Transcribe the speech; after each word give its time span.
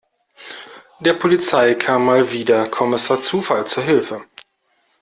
Der 0.99 1.13
Polizei 1.13 1.75
kam 1.75 2.05
mal 2.05 2.31
wieder 2.31 2.67
Kommissar 2.69 3.21
Zufall 3.21 3.67
zur 3.67 3.83
Hilfe. 3.83 4.25